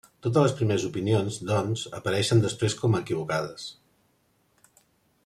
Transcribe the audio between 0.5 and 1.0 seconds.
primeres